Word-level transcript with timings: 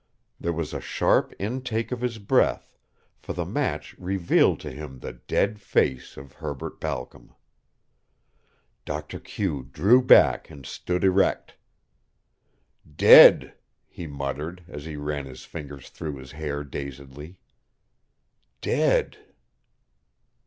There 0.39 0.51
was 0.51 0.73
a 0.73 0.81
sharp 0.81 1.31
intake 1.37 1.91
of 1.91 2.01
his 2.01 2.17
breath, 2.17 2.75
for 3.19 3.33
the 3.33 3.45
match 3.45 3.93
revealed 3.99 4.59
to 4.61 4.71
him 4.71 4.97
the 4.97 5.13
dead 5.13 5.61
face 5.61 6.17
of 6.17 6.33
Herbert 6.33 6.79
Balcom. 6.81 7.35
Doctor 8.83 9.19
Q 9.19 9.61
drew 9.71 10.01
back 10.01 10.49
and 10.49 10.65
stood 10.65 11.03
erect. 11.03 11.53
"Dead!" 12.95 13.53
he 13.87 14.07
muttered, 14.07 14.63
as 14.67 14.85
he 14.85 14.95
ran 14.95 15.27
his 15.27 15.45
fingers 15.45 15.87
through 15.89 16.15
his 16.15 16.31
hair 16.31 16.63
dazedly. 16.63 17.37
"Dead!" 18.59 19.19